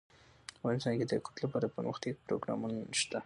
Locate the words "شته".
2.99-3.19